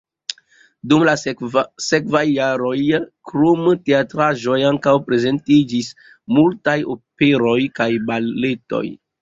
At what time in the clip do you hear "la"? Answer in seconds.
1.07-1.11